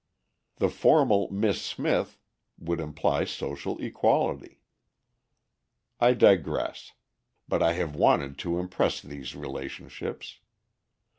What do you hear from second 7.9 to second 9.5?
wanted to impress these